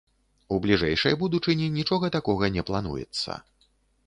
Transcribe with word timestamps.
У 0.53 0.57
бліжэйшай 0.63 1.17
будучыні 1.23 1.67
нічога 1.77 2.13
такога 2.17 2.53
не 2.57 2.65
плануецца. 2.71 3.39